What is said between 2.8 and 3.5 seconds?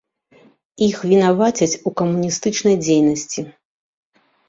дзейнасці.